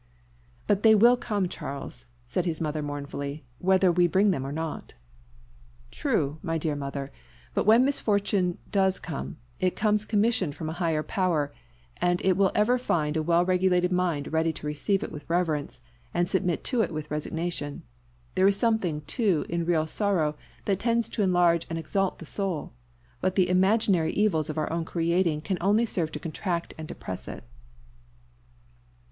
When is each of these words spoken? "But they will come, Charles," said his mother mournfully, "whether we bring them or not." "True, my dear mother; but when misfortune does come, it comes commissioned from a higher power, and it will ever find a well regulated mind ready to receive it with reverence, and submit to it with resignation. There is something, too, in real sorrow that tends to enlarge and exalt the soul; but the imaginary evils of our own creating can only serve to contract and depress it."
"But 0.65 0.81
they 0.81 0.95
will 0.95 1.15
come, 1.15 1.47
Charles," 1.47 2.07
said 2.25 2.43
his 2.45 2.59
mother 2.59 2.81
mournfully, 2.81 3.45
"whether 3.59 3.91
we 3.91 4.07
bring 4.07 4.31
them 4.31 4.43
or 4.43 4.51
not." 4.51 4.95
"True, 5.91 6.39
my 6.41 6.57
dear 6.57 6.75
mother; 6.75 7.11
but 7.53 7.67
when 7.67 7.85
misfortune 7.85 8.57
does 8.71 8.99
come, 8.99 9.37
it 9.59 9.75
comes 9.75 10.05
commissioned 10.05 10.55
from 10.55 10.69
a 10.71 10.81
higher 10.81 11.03
power, 11.03 11.53
and 11.97 12.19
it 12.23 12.35
will 12.35 12.51
ever 12.55 12.79
find 12.79 13.15
a 13.15 13.21
well 13.21 13.45
regulated 13.45 13.91
mind 13.91 14.33
ready 14.33 14.51
to 14.51 14.65
receive 14.65 15.03
it 15.03 15.11
with 15.11 15.29
reverence, 15.29 15.81
and 16.15 16.27
submit 16.27 16.63
to 16.63 16.81
it 16.81 16.91
with 16.91 17.11
resignation. 17.11 17.83
There 18.33 18.47
is 18.47 18.57
something, 18.57 19.01
too, 19.01 19.45
in 19.49 19.65
real 19.65 19.85
sorrow 19.85 20.35
that 20.65 20.79
tends 20.79 21.09
to 21.09 21.21
enlarge 21.21 21.67
and 21.69 21.77
exalt 21.77 22.17
the 22.17 22.25
soul; 22.25 22.73
but 23.19 23.35
the 23.35 23.49
imaginary 23.49 24.13
evils 24.13 24.49
of 24.49 24.57
our 24.57 24.73
own 24.73 24.83
creating 24.83 25.41
can 25.41 25.59
only 25.61 25.85
serve 25.85 26.11
to 26.13 26.19
contract 26.19 26.73
and 26.75 26.87
depress 26.87 27.27
it." 27.27 27.43